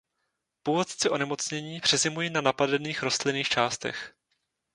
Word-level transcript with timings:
Původci 0.63 1.09
onemocnění 1.09 1.81
přezimují 1.81 2.29
na 2.29 2.41
napadených 2.41 3.03
rostlinných 3.03 3.49
částech. 3.49 4.13